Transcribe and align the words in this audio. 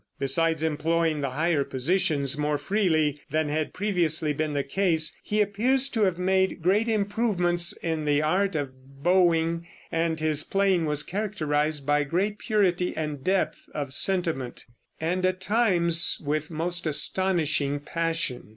Besides 0.17 0.63
employing 0.63 1.21
the 1.21 1.29
higher 1.29 1.63
positions 1.63 2.35
more 2.35 2.57
freely 2.57 3.21
than 3.29 3.49
had 3.49 3.71
previously 3.71 4.33
been 4.33 4.53
the 4.55 4.63
case, 4.63 5.15
he 5.21 5.41
appears 5.41 5.89
to 5.89 6.05
have 6.05 6.17
made 6.17 6.63
great 6.63 6.87
improvements 6.87 7.73
in 7.83 8.05
the 8.05 8.19
art 8.23 8.55
of 8.55 8.71
bowing, 9.03 9.67
and 9.91 10.19
his 10.19 10.43
playing 10.43 10.85
was 10.85 11.03
characterized 11.03 11.85
by 11.85 12.03
great 12.03 12.39
purity 12.39 12.97
and 12.97 13.23
depth 13.23 13.69
of 13.75 13.93
sentiment, 13.93 14.65
and 14.99 15.23
at 15.23 15.39
times 15.39 16.19
with 16.25 16.49
most 16.49 16.87
astonishing 16.87 17.79
passion. 17.79 18.49